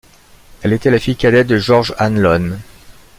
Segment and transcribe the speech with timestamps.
[0.63, 2.57] Elle était la fille cadette de George Hanlon.